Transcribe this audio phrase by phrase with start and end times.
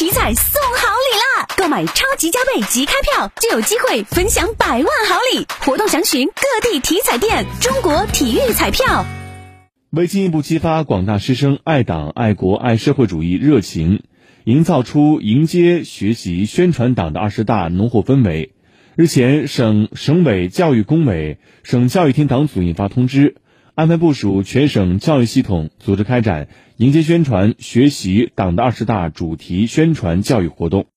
[0.00, 1.46] 体彩送好礼啦！
[1.58, 7.44] 购买超级加倍即开票就有机会分享百万好礼，活动详询各地体彩店。
[7.60, 9.04] 中国体育彩票。
[9.90, 14.02] 为进一步激发广大师生爱党、爱国、爱社会主义热情，
[14.44, 18.54] 营造出迎接、学习、宣传党的二十大浓厚氛围，
[18.96, 23.36] 日前，省省委教育工委、省教育厅党组印发通知，
[23.80, 30.84] 安排部署全省教育系统组织开展迎接宣传、学习党的二十大主题宣传教育活动。